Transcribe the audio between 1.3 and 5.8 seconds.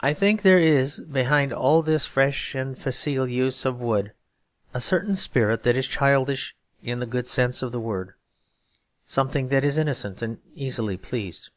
all this fresh and facile use of wood a certain spirit that